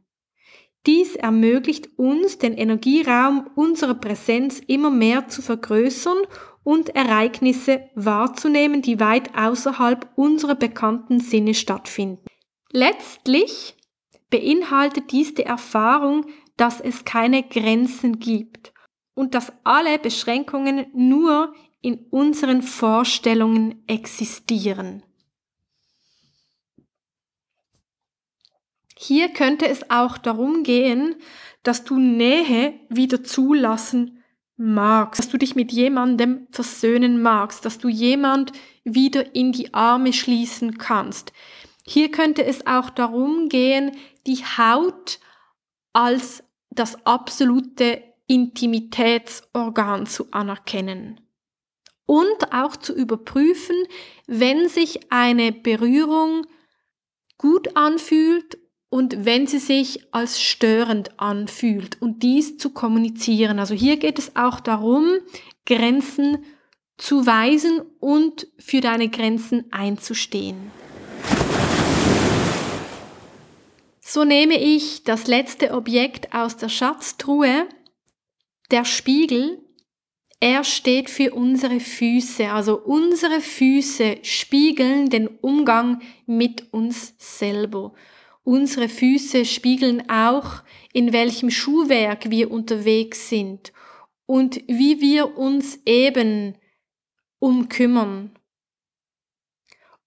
Dies 0.87 1.17
ermöglicht 1.17 1.99
uns, 1.99 2.39
den 2.39 2.55
Energieraum 2.55 3.51
unserer 3.57 3.95
Präsenz 3.95 4.61
immer 4.67 4.91
mehr 4.91 5.29
zu 5.29 5.43
vergrößern 5.43 6.19
und 6.63 6.95
Ereignisse 6.95 7.83
wahrzunehmen, 7.95 8.83
die 8.83 8.99
weit 9.01 9.37
außerhalb 9.37 10.09
unserer 10.17 10.55
bekannten 10.55 11.21
Sinne 11.21 11.55
stattfinden. 11.55 12.25
Letztlich 12.71 13.77
beinhaltet 14.31 15.13
dies 15.13 15.35
die 15.35 15.45
Erfahrung, 15.45 16.27
dass 16.57 16.81
es 16.81 17.05
keine 17.05 17.43
Grenzen 17.43 18.19
gibt 18.19 18.73
und 19.15 19.35
dass 19.35 19.53
alle 19.65 19.99
Beschränkungen 19.99 20.87
nur 20.95 21.55
in 21.81 22.07
unseren 22.11 22.63
Vorstellungen 22.63 23.83
existieren. 23.87 25.03
Hier 28.99 29.29
könnte 29.29 29.69
es 29.69 29.91
auch 29.91 30.17
darum 30.17 30.63
gehen, 30.63 31.17
dass 31.63 31.85
du 31.85 31.99
Nähe 31.99 32.75
wieder 32.89 33.23
zulassen 33.23 34.23
magst, 34.57 35.19
dass 35.19 35.29
du 35.29 35.37
dich 35.37 35.55
mit 35.55 35.71
jemandem 35.71 36.47
versöhnen 36.51 37.21
magst, 37.21 37.65
dass 37.65 37.79
du 37.79 37.89
jemand 37.89 38.53
wieder 38.85 39.35
in 39.35 39.53
die 39.53 39.75
Arme 39.75 40.13
schließen 40.13 40.79
kannst. 40.79 41.33
Hier 41.85 42.11
könnte 42.11 42.45
es 42.45 42.67
auch 42.67 42.89
darum 42.89 43.49
gehen, 43.49 43.93
die 44.27 44.39
Haut 44.39 45.21
als 45.93 46.43
das 46.79 47.07
absolute 47.07 48.03
Intimitätsorgan 48.27 50.07
zu 50.07 50.27
anerkennen 50.33 51.21
und 52.07 52.53
auch 52.53 52.77
zu 52.77 52.95
überprüfen, 52.95 53.77
wenn 54.27 54.69
sich 54.69 55.13
eine 55.13 55.53
Berührung 55.53 56.47
gut 57.39 57.77
anfühlt 57.77 58.59
und 58.89 59.25
wenn 59.25 59.47
sie 59.47 59.59
sich 59.59 60.15
als 60.15 60.41
störend 60.41 61.21
anfühlt 61.21 62.01
und 62.01 62.23
dies 62.23 62.57
zu 62.57 62.71
kommunizieren. 62.71 63.59
Also 63.59 63.75
hier 63.75 63.97
geht 63.97 64.19
es 64.19 64.37
auch 64.37 64.61
darum, 64.61 65.19
Grenzen 65.67 66.45
zu 66.97 67.27
weisen 67.27 67.83
und 68.01 68.47
für 68.59 68.81
deine 68.81 69.11
Grenzen 69.11 69.67
einzustehen. 69.71 70.71
So 74.09 74.23
nehme 74.23 74.57
ich 74.57 75.03
das 75.03 75.27
letzte 75.27 75.73
Objekt 75.73 76.33
aus 76.33 76.57
der 76.57 76.69
Schatztruhe, 76.69 77.67
der 78.71 78.85
Spiegel. 78.85 79.61
Er 80.39 80.63
steht 80.63 81.11
für 81.11 81.35
unsere 81.35 81.81
Füße, 81.81 82.49
also 82.49 82.79
unsere 82.79 83.41
Füße 83.41 84.19
spiegeln 84.23 85.11
den 85.11 85.27
Umgang 85.27 86.03
mit 86.25 86.73
uns 86.73 87.15
selber. 87.19 87.95
Unsere 88.45 88.89
Füße 88.89 89.45
spiegeln 89.45 90.09
auch, 90.09 90.63
in 90.93 91.13
welchem 91.13 91.51
Schuhwerk 91.51 92.31
wir 92.31 92.53
unterwegs 92.53 93.29
sind 93.29 93.73
und 94.25 94.63
wie 94.69 95.01
wir 95.01 95.37
uns 95.37 95.81
eben 95.85 96.57
umkümmern. 97.41 98.39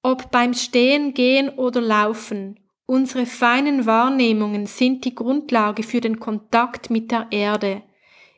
Ob 0.01 0.31
beim 0.31 0.53
Stehen, 0.53 1.13
Gehen 1.13 1.49
oder 1.49 1.81
Laufen, 1.81 2.57
Unsere 2.89 3.27
feinen 3.27 3.85
Wahrnehmungen 3.85 4.65
sind 4.65 5.05
die 5.05 5.13
Grundlage 5.13 5.83
für 5.83 6.01
den 6.01 6.19
Kontakt 6.19 6.89
mit 6.89 7.11
der 7.11 7.27
Erde. 7.29 7.83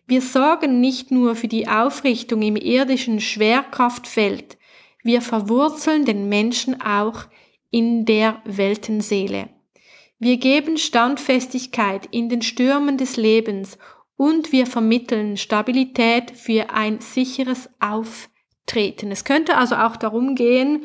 Wir 0.08 0.22
sorgen 0.22 0.82
nicht 0.82 1.10
nur 1.10 1.38
für 1.38 1.48
die 1.48 1.70
Aufrichtung 1.70 2.42
im 2.42 2.58
irdischen 2.58 3.22
Schwerkraftfeld, 3.22 4.58
wir 5.04 5.22
verwurzeln 5.22 6.04
den 6.04 6.28
Menschen 6.28 6.82
auch 6.82 7.28
in 7.70 8.04
der 8.04 8.42
Weltenseele. 8.44 9.48
Wir 10.20 10.36
geben 10.36 10.76
Standfestigkeit 10.76 12.10
in 12.12 12.28
den 12.28 12.42
Stürmen 12.42 12.98
des 12.98 13.16
Lebens 13.16 13.78
und 14.18 14.52
wir 14.52 14.66
vermitteln 14.66 15.38
Stabilität 15.38 16.32
für 16.32 16.72
ein 16.72 17.00
sicheres 17.00 17.70
Auftreten. 17.80 19.14
Es 19.14 19.24
könnte 19.24 19.56
also 19.56 19.76
auch 19.76 19.96
darum 19.96 20.36
gehen, 20.36 20.84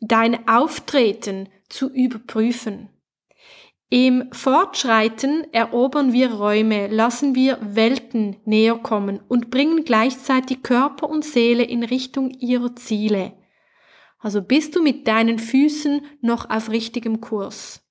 dein 0.00 0.46
Auftreten 0.46 1.48
zu 1.68 1.90
überprüfen. 1.90 2.90
Im 3.90 4.30
Fortschreiten 4.32 5.46
erobern 5.52 6.12
wir 6.12 6.34
Räume, 6.34 6.88
lassen 6.88 7.34
wir 7.34 7.58
Welten 7.62 8.36
näher 8.44 8.76
kommen 8.76 9.20
und 9.28 9.50
bringen 9.50 9.84
gleichzeitig 9.84 10.62
Körper 10.62 11.08
und 11.08 11.24
Seele 11.24 11.62
in 11.62 11.82
Richtung 11.82 12.30
ihrer 12.30 12.76
Ziele. 12.76 13.32
Also 14.18 14.42
bist 14.42 14.76
du 14.76 14.82
mit 14.82 15.08
deinen 15.08 15.38
Füßen 15.38 16.02
noch 16.20 16.50
auf 16.50 16.68
richtigem 16.68 17.22
Kurs. 17.22 17.82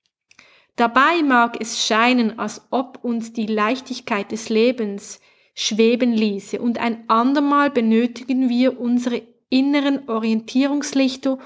Dabei 0.76 1.24
mag 1.24 1.60
es 1.60 1.84
scheinen, 1.84 2.38
als 2.38 2.68
ob 2.70 3.04
uns 3.04 3.34
die 3.34 3.48
Leichtigkeit 3.48 4.32
des 4.32 4.50
Lebens 4.50 5.20
schweben 5.56 6.14
ließe 6.14 6.62
und 6.62 6.78
ein 6.78 7.06
andermal 7.10 7.72
benötigen 7.72 8.50
wir 8.50 8.80
unsere 8.80 9.24
inneren 9.50 10.08
Orientierungslichter, 10.08 11.40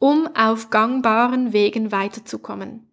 um 0.00 0.26
auf 0.34 0.70
gangbaren 0.70 1.52
Wegen 1.52 1.92
weiterzukommen. 1.92 2.91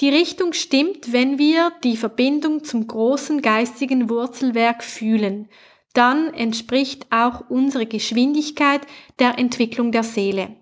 Die 0.00 0.10
Richtung 0.10 0.52
stimmt, 0.52 1.12
wenn 1.12 1.38
wir 1.38 1.72
die 1.82 1.96
Verbindung 1.96 2.62
zum 2.62 2.86
großen 2.86 3.42
geistigen 3.42 4.08
Wurzelwerk 4.08 4.84
fühlen. 4.84 5.48
Dann 5.92 6.32
entspricht 6.34 7.06
auch 7.10 7.48
unsere 7.48 7.86
Geschwindigkeit 7.86 8.82
der 9.18 9.38
Entwicklung 9.38 9.90
der 9.90 10.04
Seele. 10.04 10.56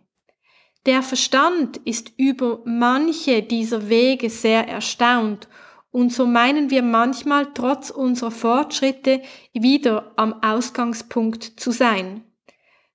Der 0.87 1.03
Verstand 1.03 1.79
ist 1.79 2.13
über 2.17 2.63
manche 2.65 3.43
dieser 3.43 3.89
Wege 3.89 4.31
sehr 4.31 4.67
erstaunt 4.69 5.49
und 5.91 6.13
so 6.13 6.27
meinen 6.27 6.71
wir 6.71 6.83
manchmal 6.83 7.53
trotz 7.53 7.91
unserer 7.91 8.31
Fortschritte 8.31 9.21
wieder 9.53 10.13
am 10.17 10.43
Ausgangspunkt 10.43 11.43
zu 11.43 11.73
sein. 11.73 12.23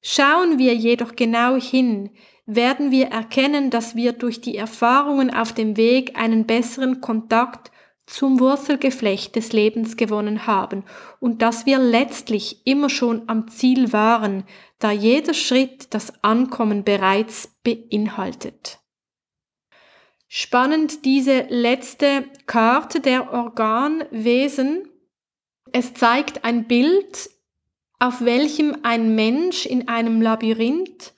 Schauen 0.01 0.57
wir 0.57 0.73
jedoch 0.73 1.15
genau 1.15 1.57
hin, 1.57 2.11
werden 2.55 2.91
wir 2.91 3.07
erkennen, 3.07 3.69
dass 3.69 3.95
wir 3.95 4.13
durch 4.13 4.41
die 4.41 4.57
Erfahrungen 4.57 5.33
auf 5.33 5.53
dem 5.53 5.77
Weg 5.77 6.17
einen 6.17 6.45
besseren 6.45 7.01
Kontakt 7.01 7.71
zum 8.05 8.39
Wurzelgeflecht 8.39 9.35
des 9.35 9.53
Lebens 9.53 9.95
gewonnen 9.95 10.47
haben 10.47 10.83
und 11.19 11.41
dass 11.41 11.65
wir 11.65 11.79
letztlich 11.79 12.65
immer 12.65 12.89
schon 12.89 13.23
am 13.27 13.47
Ziel 13.47 13.93
waren, 13.93 14.43
da 14.79 14.91
jeder 14.91 15.33
Schritt 15.33 15.93
das 15.93 16.23
Ankommen 16.23 16.83
bereits 16.83 17.55
beinhaltet. 17.63 18.79
Spannend 20.27 21.05
diese 21.05 21.45
letzte 21.49 22.25
Karte 22.47 22.99
der 22.99 23.33
Organwesen. 23.33 24.87
Es 25.71 25.93
zeigt 25.93 26.43
ein 26.43 26.67
Bild, 26.67 27.29
auf 27.99 28.21
welchem 28.21 28.77
ein 28.83 29.13
Mensch 29.15 29.65
in 29.65 29.87
einem 29.87 30.21
Labyrinth 30.21 31.13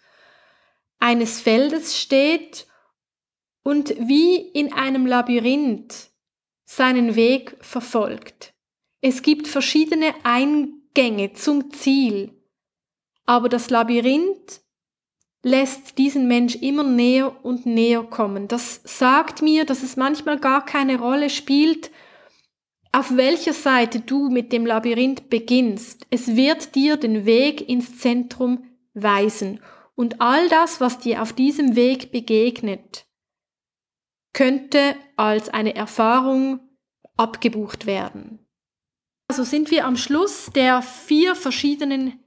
eines 1.03 1.41
Feldes 1.41 1.99
steht 1.99 2.65
und 3.61 3.89
wie 3.99 4.37
in 4.37 4.71
einem 4.71 5.05
Labyrinth 5.05 6.11
seinen 6.63 7.17
Weg 7.17 7.57
verfolgt. 7.59 8.53
Es 9.01 9.21
gibt 9.21 9.49
verschiedene 9.49 10.13
Eingänge 10.23 11.33
zum 11.33 11.71
Ziel, 11.73 12.31
aber 13.25 13.49
das 13.49 13.69
Labyrinth 13.69 14.61
lässt 15.43 15.97
diesen 15.97 16.29
Mensch 16.29 16.55
immer 16.55 16.83
näher 16.83 17.35
und 17.43 17.65
näher 17.65 18.03
kommen. 18.03 18.47
Das 18.47 18.79
sagt 18.85 19.41
mir, 19.41 19.65
dass 19.65 19.83
es 19.83 19.97
manchmal 19.97 20.39
gar 20.39 20.65
keine 20.65 20.97
Rolle 20.97 21.29
spielt, 21.29 21.91
auf 22.93 23.17
welcher 23.17 23.51
Seite 23.51 23.99
du 23.99 24.29
mit 24.29 24.53
dem 24.53 24.65
Labyrinth 24.65 25.29
beginnst. 25.29 26.07
Es 26.11 26.37
wird 26.37 26.75
dir 26.75 26.95
den 26.95 27.25
Weg 27.25 27.67
ins 27.67 27.99
Zentrum 27.99 28.63
weisen 28.93 29.59
und 29.95 30.21
all 30.21 30.49
das, 30.49 30.81
was 30.81 30.99
dir 30.99 31.21
auf 31.21 31.33
diesem 31.33 31.75
Weg 31.75 32.11
begegnet, 32.11 33.05
könnte 34.33 34.95
als 35.15 35.49
eine 35.49 35.75
Erfahrung 35.75 36.59
abgebucht 37.17 37.85
werden. 37.85 38.39
Also 39.27 39.43
sind 39.43 39.71
wir 39.71 39.85
am 39.85 39.95
Schluss 39.95 40.49
der 40.53 40.81
vier 40.81 41.35
verschiedenen 41.35 42.19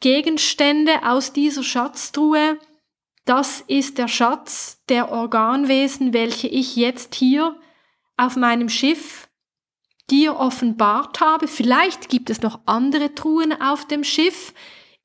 Gegenstände 0.00 1.02
aus 1.04 1.32
dieser 1.32 1.62
Schatztruhe. 1.62 2.58
Das 3.24 3.60
ist 3.60 3.98
der 3.98 4.08
Schatz 4.08 4.82
der 4.88 5.10
Organwesen, 5.10 6.12
welche 6.12 6.46
ich 6.48 6.76
jetzt 6.76 7.14
hier 7.14 7.58
auf 8.16 8.36
meinem 8.36 8.68
Schiff 8.68 9.28
dir 10.10 10.36
offenbart 10.36 11.20
habe. 11.20 11.48
Vielleicht 11.48 12.08
gibt 12.08 12.30
es 12.30 12.42
noch 12.42 12.60
andere 12.66 13.14
Truhen 13.14 13.60
auf 13.60 13.86
dem 13.86 14.04
Schiff. 14.04 14.54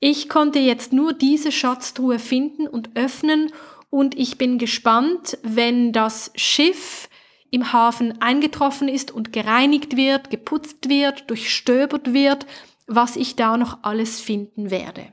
Ich 0.04 0.28
konnte 0.28 0.58
jetzt 0.58 0.92
nur 0.92 1.12
diese 1.12 1.52
Schatztruhe 1.52 2.18
finden 2.18 2.66
und 2.66 2.96
öffnen 2.96 3.52
und 3.88 4.18
ich 4.18 4.36
bin 4.36 4.58
gespannt, 4.58 5.38
wenn 5.44 5.92
das 5.92 6.32
Schiff 6.34 7.08
im 7.52 7.72
Hafen 7.72 8.20
eingetroffen 8.20 8.88
ist 8.88 9.12
und 9.12 9.32
gereinigt 9.32 9.96
wird, 9.96 10.28
geputzt 10.28 10.88
wird, 10.88 11.30
durchstöbert 11.30 12.12
wird, 12.12 12.46
was 12.88 13.14
ich 13.14 13.36
da 13.36 13.56
noch 13.56 13.84
alles 13.84 14.20
finden 14.20 14.72
werde. 14.72 15.06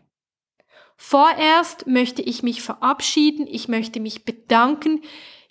Vorerst 0.98 1.86
möchte 1.86 2.24
ich 2.24 2.42
mich 2.42 2.64
verabschieden, 2.64 3.46
ich 3.46 3.68
möchte 3.68 4.00
mich 4.00 4.26
bedanken. 4.26 5.04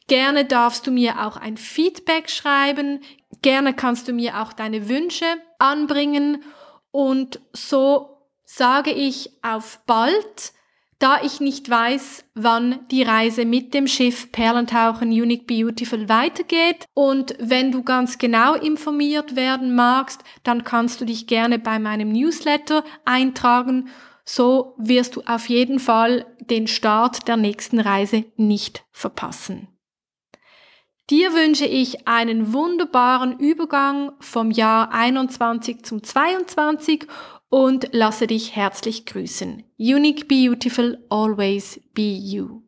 Gerne 0.08 0.46
darfst 0.46 0.84
du 0.84 0.90
mir 0.90 1.24
auch 1.24 1.36
ein 1.36 1.58
Feedback 1.58 2.28
schreiben, 2.28 3.02
gerne 3.40 3.72
kannst 3.72 4.08
du 4.08 4.12
mir 4.12 4.42
auch 4.42 4.52
deine 4.52 4.88
Wünsche 4.88 5.26
anbringen 5.60 6.42
und 6.90 7.38
so 7.52 8.17
sage 8.50 8.92
ich 8.92 9.30
auf 9.42 9.80
bald, 9.86 10.52
da 10.98 11.22
ich 11.22 11.38
nicht 11.38 11.68
weiß, 11.70 12.24
wann 12.34 12.80
die 12.90 13.02
Reise 13.02 13.44
mit 13.44 13.72
dem 13.74 13.86
Schiff 13.86 14.32
Perlentauchen 14.32 15.10
Unique 15.10 15.46
Beautiful 15.46 16.08
weitergeht. 16.08 16.86
Und 16.94 17.36
wenn 17.38 17.70
du 17.70 17.84
ganz 17.84 18.18
genau 18.18 18.54
informiert 18.54 19.36
werden 19.36 19.76
magst, 19.76 20.24
dann 20.42 20.64
kannst 20.64 21.00
du 21.00 21.04
dich 21.04 21.26
gerne 21.28 21.58
bei 21.58 21.78
meinem 21.78 22.10
Newsletter 22.10 22.82
eintragen. 23.04 23.90
So 24.24 24.74
wirst 24.78 25.14
du 25.14 25.22
auf 25.26 25.48
jeden 25.48 25.78
Fall 25.78 26.26
den 26.40 26.66
Start 26.66 27.28
der 27.28 27.36
nächsten 27.36 27.78
Reise 27.78 28.24
nicht 28.36 28.84
verpassen. 28.90 29.68
Dir 31.10 31.32
wünsche 31.32 31.64
ich 31.64 32.06
einen 32.06 32.52
wunderbaren 32.52 33.38
Übergang 33.38 34.12
vom 34.20 34.50
Jahr 34.50 34.92
21 34.92 35.82
zum 35.82 36.02
22 36.02 37.06
und 37.50 37.88
lasse 37.92 38.26
dich 38.26 38.54
herzlich 38.56 39.06
grüßen. 39.06 39.64
Unique, 39.78 40.28
beautiful, 40.28 40.98
always 41.08 41.80
be 41.94 42.12
you. 42.12 42.62